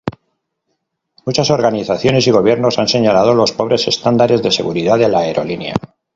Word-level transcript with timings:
Muchas 1.27 1.51
organizaciones 1.51 2.25
y 2.25 2.31
gobiernos 2.31 2.79
han 2.79 2.87
señalado 2.87 3.35
los 3.35 3.51
pobres 3.51 3.87
estándares 3.87 4.41
de 4.41 4.49
seguridad 4.49 4.97
de 4.97 5.07
la 5.09 5.19
aerolínea. 5.19 5.75